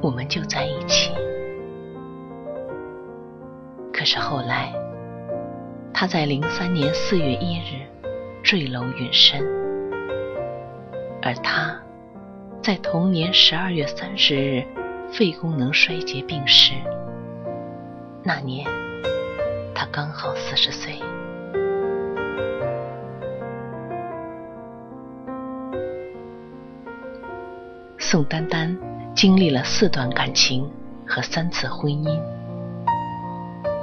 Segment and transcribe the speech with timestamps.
[0.00, 1.12] 我们就在一起。”
[3.92, 4.72] 可是后来，
[5.92, 7.86] 他在零三年四月一日
[8.42, 9.40] 坠楼殒身，
[11.22, 11.76] 而他
[12.62, 14.64] 在同年十二月三十日
[15.10, 16.74] 肺功能衰竭病逝。
[18.22, 18.66] 那年。
[19.80, 20.94] 他刚好四十岁。
[27.96, 28.76] 宋丹丹
[29.18, 30.70] 经历了四段感情
[31.04, 32.22] 和三次婚姻，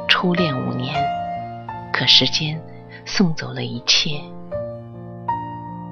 [0.07, 0.95] 初恋五年，
[1.91, 2.57] 可时间
[3.03, 4.11] 送走了一切。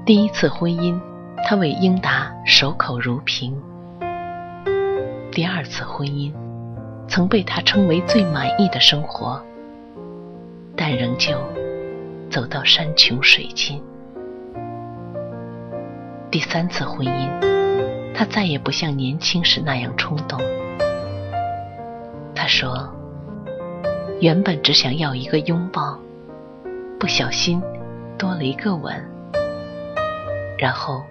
[0.05, 0.97] 第一次婚姻，
[1.44, 3.52] 他为英达守口如瓶；
[5.30, 6.33] 第二次婚姻，
[7.09, 9.44] 曾被他称为最满意的生活。
[10.77, 11.38] 但仍旧
[12.30, 13.83] 走到山穷水尽。
[16.31, 17.53] 第三次婚姻，
[18.14, 20.39] 他再也不像年轻时那样冲动。
[22.36, 22.94] 他说
[24.22, 25.97] ：“原本只想要一个拥抱，
[27.00, 27.61] 不小心
[28.17, 28.94] 多了一个吻。
[30.58, 31.03] 然后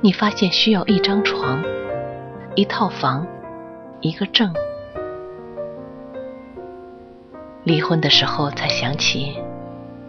[0.00, 1.62] 你发现需要一张床、
[2.54, 3.26] 一套房、
[4.00, 4.52] 一个证。”
[7.62, 9.38] 离婚的时候才想起，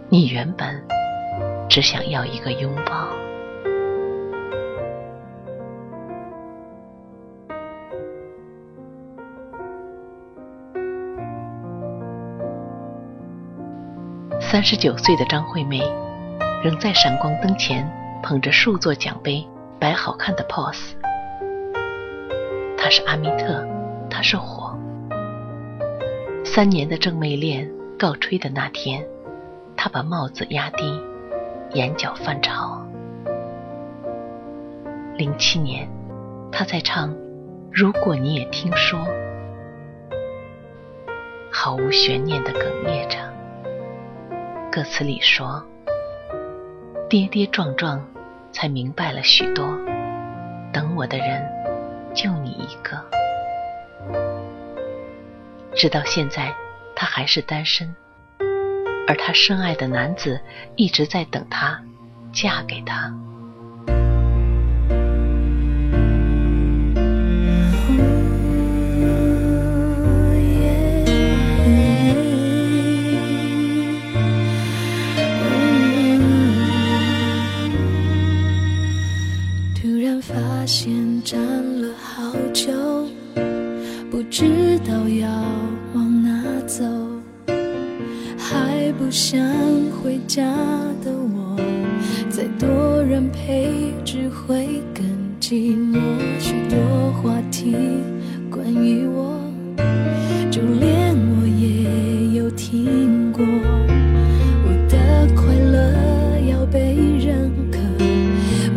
[0.08, 0.82] 你原本
[1.68, 3.08] 只想要一个拥抱。
[14.52, 15.80] 三十九岁的张惠妹，
[16.62, 17.90] 仍在闪光灯前
[18.22, 19.42] 捧着数座奖杯
[19.80, 20.92] 摆好看的 pose。
[22.76, 23.66] 她是阿密特，
[24.10, 24.78] 她是火。
[26.44, 27.66] 三年的正妹恋
[27.98, 29.02] 告吹的那天，
[29.74, 31.00] 她把帽子压低，
[31.72, 32.78] 眼角泛潮。
[35.16, 35.88] 零七年，
[36.52, 37.08] 她在唱
[37.72, 39.00] 《如果你也听说》，
[41.50, 43.31] 毫无悬念的哽咽着。
[44.72, 45.62] 歌词里说
[47.06, 48.02] ：“跌跌撞撞，
[48.52, 49.66] 才明白了许多。
[50.72, 51.46] 等我的人，
[52.14, 52.98] 就你一个。”
[55.76, 56.54] 直到现在，
[56.96, 57.94] 她还是单身，
[59.06, 60.40] 而她深爱的男子
[60.74, 61.78] 一直在等她
[62.32, 63.12] 嫁给他。
[89.02, 89.40] 不想
[89.90, 90.44] 回家
[91.04, 91.56] 的我，
[92.30, 95.04] 再多人陪只会更
[95.40, 95.98] 寂寞。
[96.38, 97.74] 许多话题
[98.48, 99.40] 关于我，
[100.52, 103.44] 就连我也有听过。
[103.44, 104.96] 我的
[105.34, 107.78] 快乐要被认可，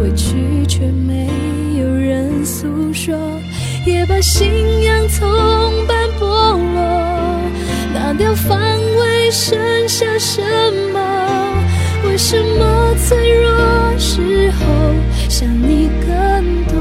[0.03, 1.29] 委屈却没
[1.79, 3.15] 有人诉说，
[3.85, 4.47] 也把信
[4.81, 5.29] 仰从
[5.85, 7.41] 般剥落，
[7.93, 9.31] 拿掉防卫
[9.97, 10.41] 下什
[10.91, 11.63] 么？
[12.03, 14.65] 为什么脆弱时候
[15.29, 16.75] 想你更多？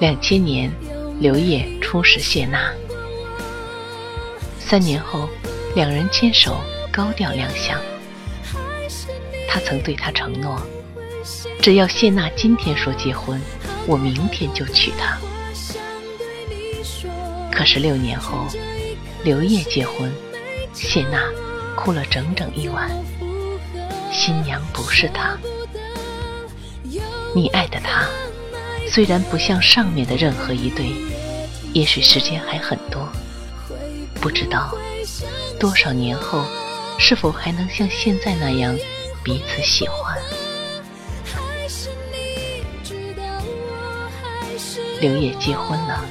[0.00, 0.72] 两千年，
[1.20, 2.72] 刘烨初识谢娜。
[4.58, 5.28] 三年后，
[5.76, 6.56] 两人牵手
[6.90, 7.80] 高调亮相。
[9.48, 10.60] 他曾对她承诺
[11.62, 13.40] ：“只要谢娜今天说结婚，
[13.86, 15.16] 我明天就娶她。”
[17.56, 18.46] 可是六年后，
[19.24, 20.12] 刘烨结婚，
[20.74, 21.22] 谢娜
[21.74, 22.90] 哭了整整一晚。
[24.12, 25.38] 新娘不是他，
[27.34, 28.04] 你爱的他，
[28.90, 30.92] 虽然不像上面的任何一对，
[31.72, 33.08] 也许时间还很多，
[34.20, 34.76] 不知道
[35.58, 36.44] 多少年后，
[36.98, 38.78] 是否还能像现在那样
[39.24, 40.18] 彼此喜欢。
[45.00, 46.04] 刘烨结婚了。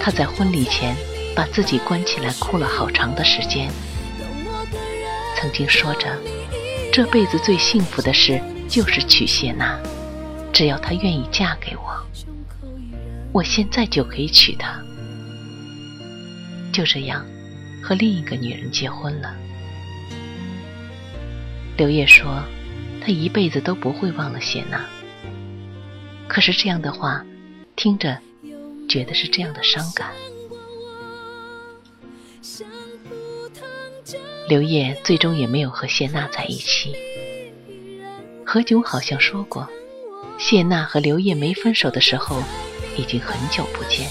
[0.00, 0.96] 他在婚礼前
[1.34, 3.70] 把自己关起来哭了好长的时间。
[5.36, 6.18] 曾经说着，
[6.92, 9.78] 这辈子最幸福的事就是娶谢娜，
[10.52, 12.04] 只要她愿意嫁给我，
[13.32, 14.80] 我现在就可以娶她。
[16.72, 17.24] 就这样，
[17.82, 19.34] 和另一个女人结婚了。
[21.76, 22.42] 刘烨说，
[23.00, 24.84] 他一辈子都不会忘了谢娜。
[26.26, 27.24] 可是这样的话，
[27.76, 28.18] 听着，
[28.88, 30.10] 觉得是这样的伤感。
[34.48, 36.96] 刘烨最终也没有和谢娜在一起。
[38.46, 39.68] 何炅好像说过，
[40.38, 42.42] 谢娜和刘烨没分手的时候，
[42.96, 44.10] 已经很久不见。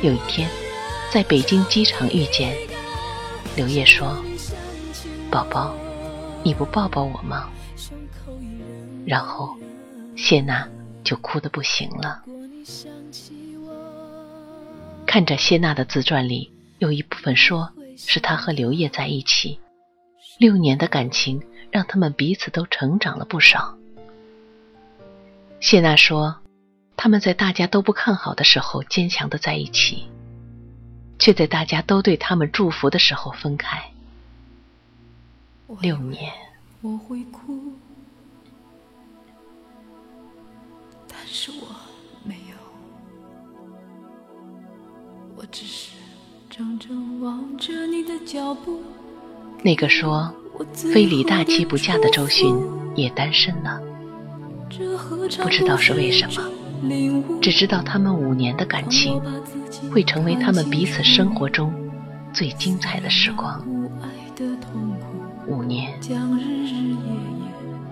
[0.00, 0.48] 有一天，
[1.12, 2.56] 在北京机场遇见，
[3.54, 4.16] 刘烨说。
[5.30, 5.74] 宝宝，
[6.42, 7.50] 你不抱抱我吗？
[9.04, 9.54] 然后，
[10.16, 10.66] 谢娜
[11.04, 12.22] 就哭得不行了。
[15.06, 19.58] 看着谢娜的自传里，有一部分说是她和刘烨在一起
[20.38, 23.76] 六年的感情，让他们彼此都成长了不少。
[25.60, 26.36] 谢娜说，
[26.96, 30.06] 他们在大家都不看好的时候坚强的在一起，
[31.18, 33.90] 却在大家都对他们祝福的时候分开。
[35.80, 36.32] 六年，
[36.82, 37.72] 我会哭，
[41.08, 41.66] 但是我
[42.24, 42.57] 没有，
[45.38, 45.90] 我只是
[46.50, 48.82] 怔怔望着你的脚步。
[49.62, 50.34] 那个说
[50.74, 52.56] 非李大齐不嫁的周迅
[52.96, 53.80] 也单身了，
[55.40, 56.42] 不知道是为什么，
[57.40, 59.22] 只知道他们五年的感情
[59.92, 61.72] 会成为他们彼此生活中
[62.32, 63.64] 最精彩的时光。
[65.46, 65.94] 五年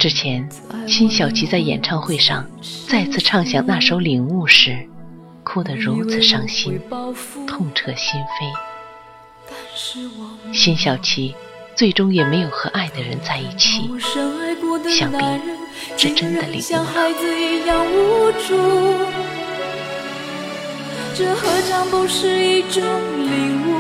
[0.00, 0.48] 之前，
[0.88, 2.44] 辛晓琪在演唱会上
[2.88, 4.84] 再次唱响那首《领悟》时，
[5.46, 6.82] 哭得如此伤心，
[7.46, 8.52] 痛彻心扉。
[10.52, 11.37] 辛晓琪
[11.76, 13.88] 最终也没有和爱的人在一起，
[14.90, 15.19] 想必
[15.96, 16.64] 是真的领悟
[18.28, 18.34] 了。
[21.14, 23.70] 这何尝不是一种领悟？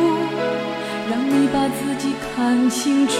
[1.10, 3.14] 让你把自己看清楚，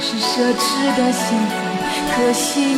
[0.00, 1.54] 是奢侈的幸福，
[2.16, 2.74] 可惜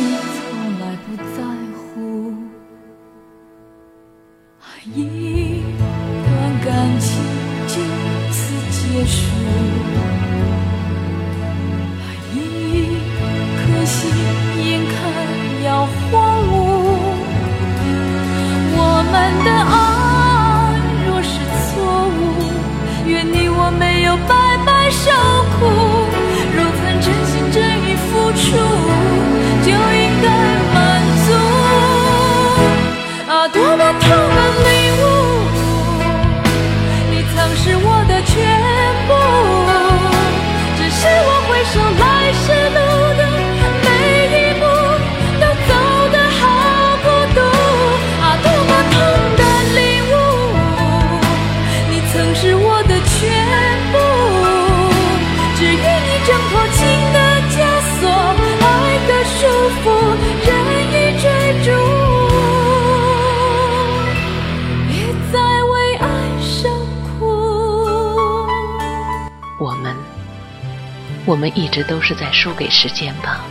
[71.33, 73.43] 我们一直都是在输给时间吧，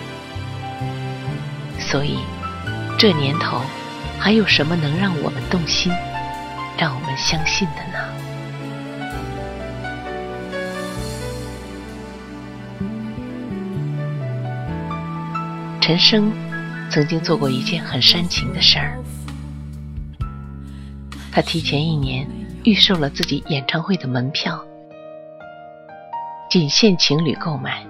[1.81, 2.19] 所以
[2.97, 3.61] 这年头
[4.21, 5.91] 还有什么能让我们动心、
[6.79, 7.99] 让我们相信的呢？
[15.81, 16.31] 陈升
[16.89, 18.97] 曾经做过一件很煽情的事儿，
[21.33, 22.25] 他提前一年
[22.62, 24.65] 预售了自己演唱会的门票。
[26.52, 27.82] 仅限情侣购买，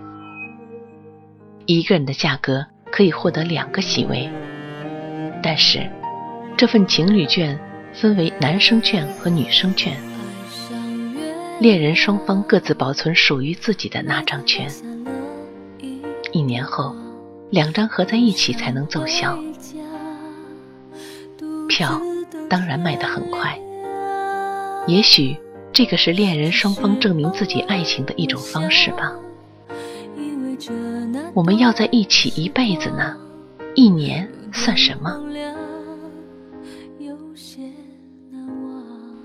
[1.66, 4.30] 一个人的价格可以获得两个席位。
[5.42, 5.90] 但是，
[6.56, 7.58] 这份情侣券
[7.92, 9.96] 分为男生券和女生券，
[11.58, 14.70] 恋人双方各自保存属于自己的那张券。
[16.30, 16.94] 一年后，
[17.50, 19.36] 两张合在一起才能奏效。
[21.68, 22.00] 票
[22.48, 23.58] 当然卖得很快，
[24.86, 25.36] 也许。
[25.72, 29.12] 这个是恋人双方证明自己爱情的一种方式吧。
[31.34, 33.16] 我们要在一起一辈子呢，
[33.74, 35.18] 一年算什么？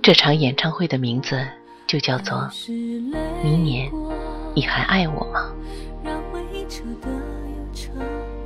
[0.02, 1.46] 这场演唱会的名字
[1.86, 2.38] 就叫做
[3.44, 3.92] 《明年
[4.56, 5.52] 你还爱我吗》。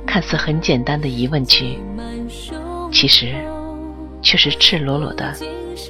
[0.04, 1.78] 看似很简单的疑问句，
[2.90, 3.34] 其实。
[4.24, 5.34] 却是赤裸裸的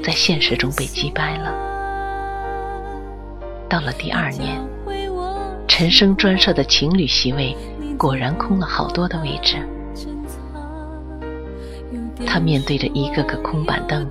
[0.03, 1.72] 在现实中被击败了。
[3.73, 4.63] 到了第二年，
[5.67, 7.57] 陈升专设的情侣席位
[7.97, 9.67] 果然空了好多的位置。
[12.27, 14.07] 他面对着一个个空板凳，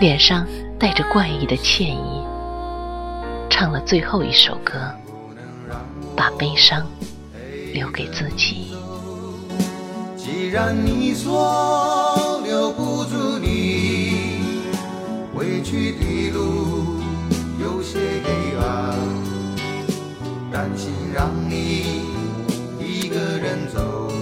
[0.00, 0.44] 脸上
[0.76, 2.24] 带着怪异的歉意，
[3.48, 4.92] 唱了最后一首歌，
[6.16, 6.84] 把悲伤
[7.72, 8.74] 留给自己。
[10.16, 14.40] 既然你说留不住你，
[15.32, 16.98] 回去的路
[17.62, 18.59] 有些黑暗，
[20.60, 22.02] 担心让你
[22.78, 24.12] 一个人走。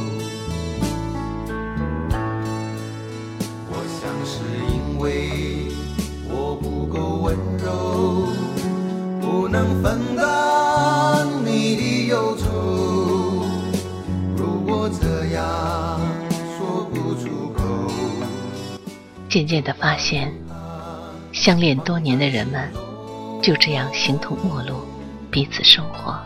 [3.68, 4.38] 我想是
[4.73, 5.66] 因为
[6.30, 8.28] 我不够温柔，
[9.21, 13.45] 不能分担你的忧愁。
[14.37, 16.00] 如果这样
[16.57, 17.90] 说不出口，
[19.28, 20.33] 渐渐的发现，
[21.33, 22.71] 相恋多年的人们
[23.42, 24.83] 就这样形同陌路，
[25.33, 26.16] 彼此生活。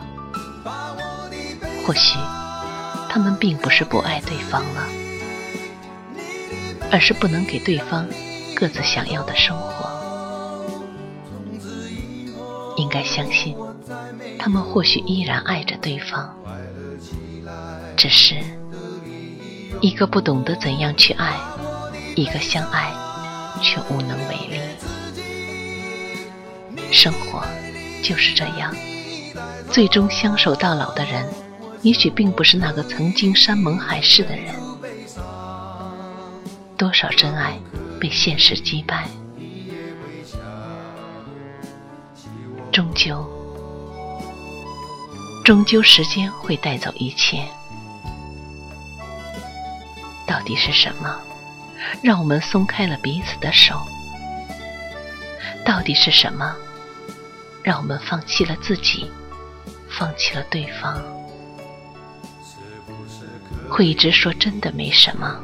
[1.85, 2.17] 或许
[3.09, 4.87] 他们并不是不爱对方了，
[6.91, 8.07] 而是不能给对方
[8.55, 9.91] 各自想要的生活。
[12.77, 13.55] 应该相信，
[14.39, 16.33] 他们或许依然爱着对方，
[17.95, 18.35] 只是
[19.79, 21.37] 一个不懂得怎样去爱，
[22.15, 22.91] 一个相爱
[23.61, 24.59] 却无能为力。
[26.91, 27.43] 生活
[28.01, 28.73] 就是这样，
[29.69, 31.27] 最终相守到老的人，
[31.83, 34.55] 也许并不是那个曾经山盟海誓的人。
[36.77, 37.59] 多少真爱
[37.99, 39.07] 被现实击败，
[42.71, 43.25] 终究，
[45.43, 47.45] 终究时间会带走一切。
[50.25, 51.19] 到底是什么，
[52.01, 53.75] 让我们松开了彼此的手？
[55.65, 56.55] 到底是什么，
[57.61, 59.11] 让我们放弃了自己，
[59.89, 61.01] 放弃了对方？
[63.73, 65.35] 会一直说真的没什么，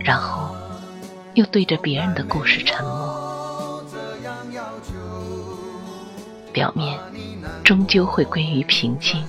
[0.00, 0.56] 然后
[1.34, 3.84] 又对着别人的故事沉默。
[6.50, 6.98] 表面
[7.62, 9.22] 终究会归于平静，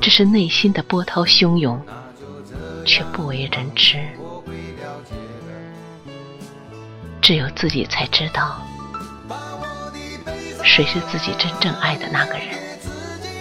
[0.00, 1.84] 只是内心的波涛汹涌，
[2.84, 3.98] 却不为人知。
[7.20, 8.62] 只有自己才知道，
[10.62, 12.46] 谁是自己真正爱的那个人，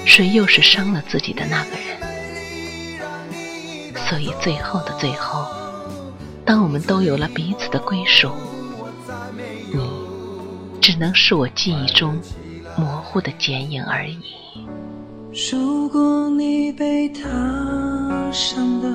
[0.08, 1.95] 谁又是伤了自己的那个人。
[4.08, 5.46] 所以最后的最后，
[6.46, 8.30] 当我们都有了彼此的归属，
[9.74, 9.80] 你
[10.80, 12.18] 只能是我记忆中
[12.78, 14.18] 模糊的剪影而已。
[15.52, 17.28] 如果你被他
[18.32, 18.88] 伤得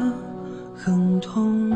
[0.75, 1.71] 很痛，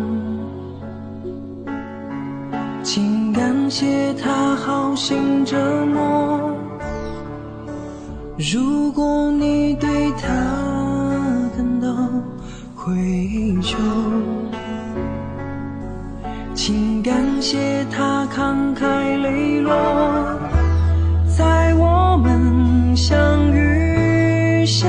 [2.82, 6.56] 请感谢他好心折磨。
[8.38, 10.73] 如果你对他
[12.84, 12.92] 愧
[13.62, 13.76] 疚，
[16.54, 19.72] 请感谢他慷慨磊落。
[21.26, 24.86] 在我们相遇相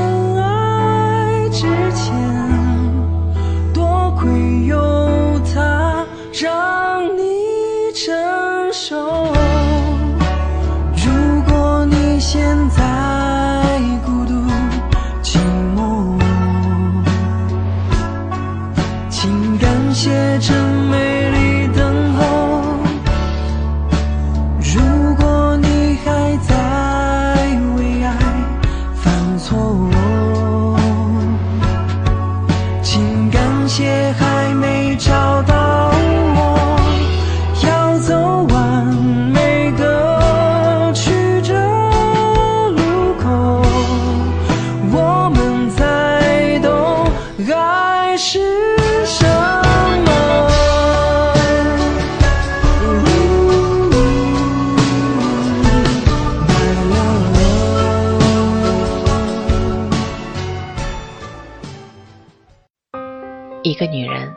[63.76, 64.34] 一个女人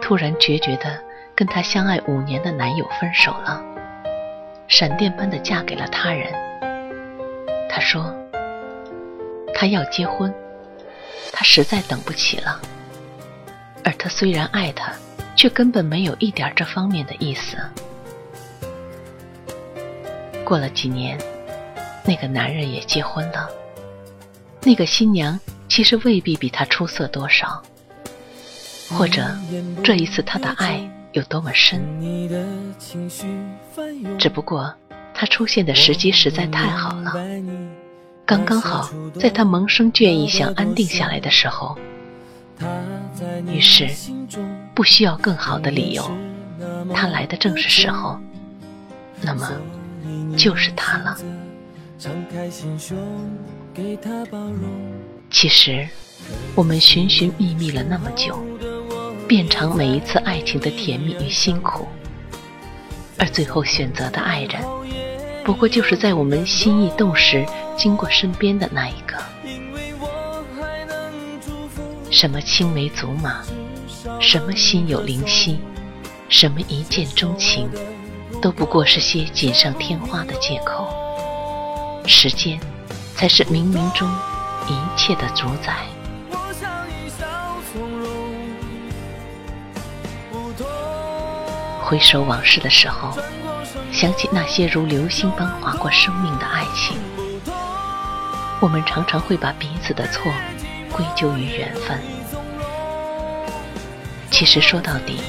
[0.00, 0.96] 突然决绝的
[1.34, 3.60] 跟她相爱五年的男友分手了，
[4.68, 6.32] 闪电般的嫁给了他人。
[7.68, 8.14] 她说
[9.52, 10.32] ：“她要结婚，
[11.32, 12.60] 她实在等不起了。”
[13.82, 14.92] 而他虽然爱她，
[15.34, 17.56] 却根本没有一点这方面的意思。
[20.44, 21.18] 过了几年，
[22.04, 23.50] 那个男人也结婚了，
[24.62, 25.36] 那个新娘
[25.68, 27.60] 其实未必比他出色多少。
[28.90, 29.26] 或者
[29.82, 31.80] 这一次他的爱有多么深，
[34.18, 34.72] 只不过
[35.14, 37.12] 他出现的时机实在太好了，
[38.24, 41.76] 刚刚好在他萌生倦意想安定下来的时候，
[43.46, 43.88] 于是
[44.74, 46.10] 不需要更好的理由，
[46.94, 48.18] 他来的正是时候，
[49.20, 49.50] 那么
[50.36, 51.16] 就是他了。
[55.30, 55.88] 其实，
[56.54, 58.38] 我们寻寻觅觅了那么久，
[59.26, 61.88] 变成每一次爱情的甜蜜与辛苦，
[63.18, 64.62] 而最后选择的爱人，
[65.44, 67.44] 不过就是在我们心意动时
[67.76, 69.16] 经过身边的那一个。
[72.10, 73.42] 什么青梅竹马，
[74.20, 75.58] 什么心有灵犀，
[76.28, 77.68] 什么一见钟情，
[78.40, 80.88] 都不过是些锦上添花的借口。
[82.06, 82.60] 时间，
[83.16, 84.08] 才是冥冥中
[84.68, 85.74] 一切的主宰。
[91.86, 93.16] 回首往事的时候，
[93.92, 96.98] 想起那些如流星般划过生命的爱情，
[98.60, 100.32] 我们常常会把彼此的错
[100.90, 101.96] 归咎于缘分。
[104.32, 105.20] 其实说到底，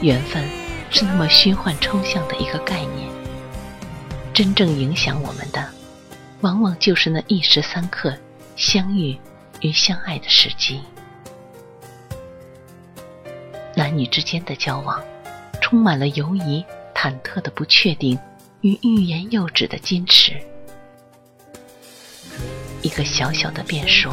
[0.00, 0.42] 缘分
[0.88, 3.10] 是那么虚幻抽象的一个概念，
[4.32, 5.62] 真正影响我们的。
[6.40, 8.16] 往往就是那一时三刻
[8.56, 9.20] 相遇
[9.60, 10.80] 与相爱的时机。
[13.76, 14.98] 男女之间的交往，
[15.72, 16.62] 充满了犹疑、
[16.94, 18.18] 忐忑的不确定
[18.60, 20.34] 与欲言又止的矜持。
[22.82, 24.10] 一个小小的变数，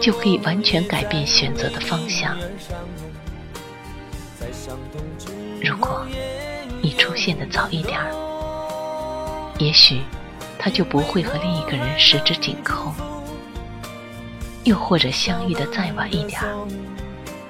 [0.00, 2.34] 就可以完全改变选择的方向。
[5.62, 6.06] 如果
[6.80, 10.00] 你出现的早一点儿，也许。
[10.60, 12.92] 他就不会和另一个人十指紧扣，
[14.64, 16.66] 又或者相遇的再晚一点儿，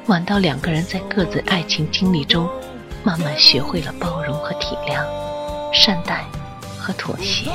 [0.09, 2.47] 晚到两个人在各自爱情经历中，
[3.09, 5.03] 慢慢学会了包容和体谅，
[5.73, 6.27] 善待
[6.79, 7.51] 和妥协。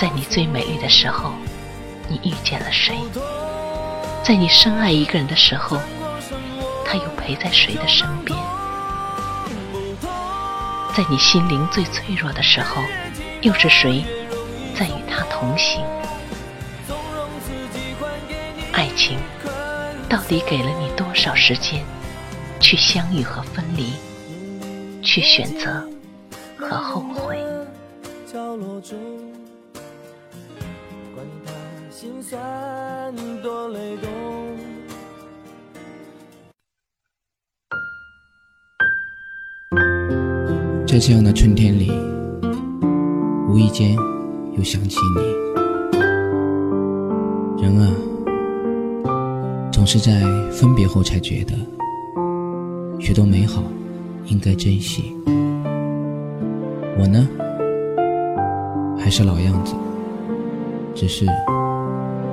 [0.00, 1.32] 在你最美丽的时候，
[2.08, 2.96] 你遇见了谁？
[4.24, 5.76] 在你深爱一个人的时候，
[6.86, 8.38] 他又陪在谁的身边？
[10.96, 12.80] 在你心灵最脆弱的时候，
[13.42, 14.02] 又是谁
[14.74, 15.84] 在与他同行？
[18.72, 19.18] 爱情
[20.12, 21.82] 到底给了你多少时间
[22.60, 23.94] 去相遇和分离，
[25.02, 25.88] 去选择
[26.54, 27.38] 和后悔？
[40.86, 41.90] 在这样的春天里，
[43.48, 43.96] 无意间
[44.58, 45.22] 又想起你。
[47.62, 47.88] 人啊，
[49.82, 50.20] 总是在
[50.52, 51.54] 分别后才觉得，
[53.00, 53.64] 许多美好
[54.26, 55.12] 应该珍惜。
[56.96, 57.28] 我呢，
[58.96, 59.74] 还是老样子，
[60.94, 61.26] 只是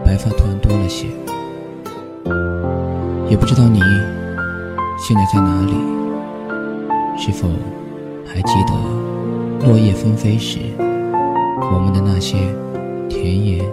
[0.06, 1.08] 白发突然多了些。
[3.32, 3.80] 也不知道你
[5.00, 5.74] 现在在哪里，
[7.18, 7.50] 是否？
[8.28, 12.38] 还记得落叶纷飞时，我们的那些
[13.10, 13.66] 甜言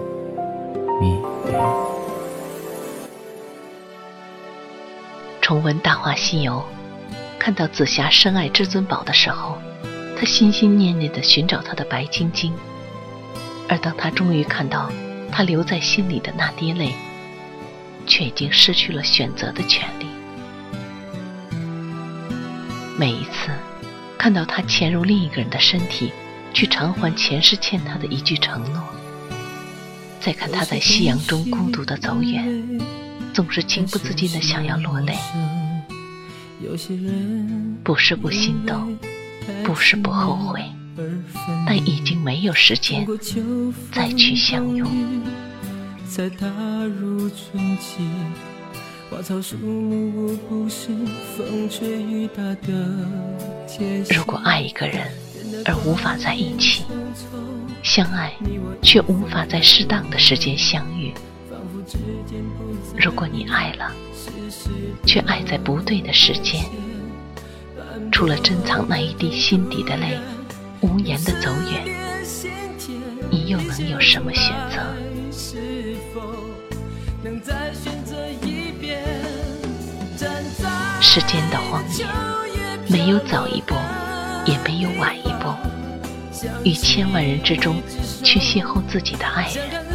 [0.99, 1.76] 蜜语。
[5.47, 6.61] 重温《大话西游》，
[7.39, 9.57] 看到紫霞深爱至尊宝的时候，
[10.19, 12.53] 他心心念念的寻找他的白晶晶，
[13.69, 14.91] 而当他终于看到
[15.31, 16.93] 他留在心里的那滴泪，
[18.09, 20.07] 却已经失去了选择的权利。
[22.99, 23.53] 每一次。
[24.19, 26.11] 看到他潜入另一个人的身体，
[26.53, 28.83] 去偿还前世欠他的一句承诺；
[30.19, 32.81] 再看他在夕阳中孤独的走远，
[33.33, 35.15] 总是情不自禁的想要落泪。
[37.85, 38.99] 不是不心动，
[39.65, 40.61] 不是不后悔，
[41.67, 43.07] 但已经没有时间
[43.93, 44.91] 再去相拥。
[54.11, 55.07] 如果爱一个人
[55.65, 56.85] 而无法在一起，
[57.83, 58.33] 相爱
[58.83, 61.13] 却无法在适当的时间相遇；
[62.97, 63.93] 如果你爱了，
[65.05, 66.65] 却爱在不对的时间，
[68.11, 70.19] 除了珍藏那一滴心底的泪，
[70.81, 71.85] 无言的走远，
[73.31, 74.83] 你又能有什么选择？
[81.01, 82.05] 世间的荒野，
[82.89, 83.75] 没有早一步，
[84.45, 85.55] 也没有晚一步，
[86.65, 87.81] 于千万人之中
[88.23, 89.86] 去邂逅自己的爱人，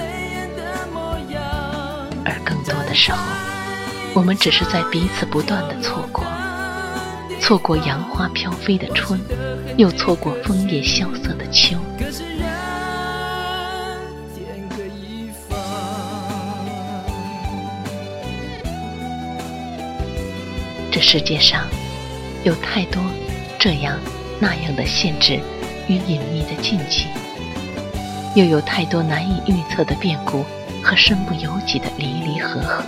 [2.91, 3.19] 的时候，
[4.13, 6.25] 我们只是在彼此不断的错过，
[7.39, 9.17] 错过杨花飘飞的春，
[9.77, 11.77] 又错过枫叶萧瑟的秋。
[20.91, 21.65] 这世界上
[22.43, 23.01] 有太多
[23.57, 23.97] 这样
[24.37, 25.39] 那样的限制
[25.87, 27.05] 与隐秘的禁忌，
[28.35, 30.43] 又有太多难以预测的变故
[30.83, 32.83] 和身不由己的离离合合。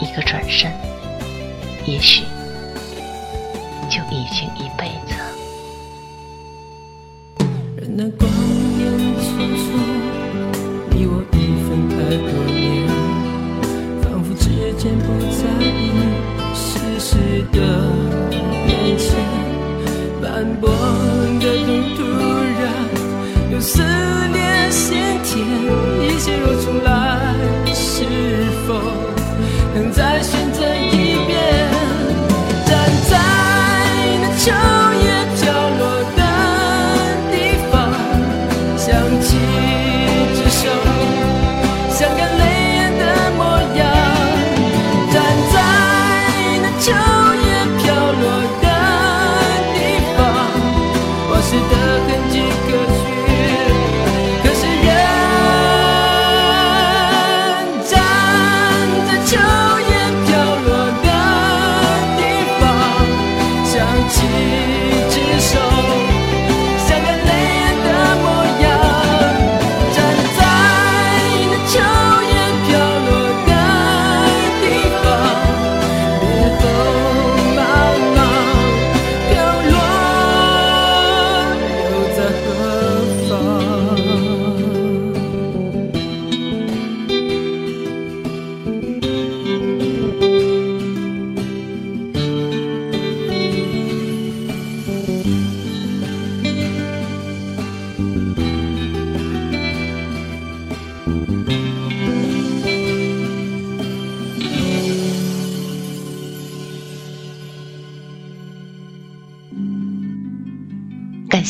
[0.00, 0.70] 一个转身，
[1.86, 2.24] 也许
[3.88, 5.14] 就已经一辈子。
[7.94, 8.28] 那光
[8.78, 9.22] 年匆
[9.54, 9.64] 匆，
[10.90, 11.36] 你我已
[11.68, 12.88] 分开多年，
[14.02, 14.44] 仿佛之
[14.78, 15.70] 间不在意
[16.54, 17.10] 世事
[17.52, 17.56] 的
[18.66, 19.14] 变迁，
[20.22, 20.24] 斑
[20.58, 20.64] 驳
[26.22, 26.61] 一切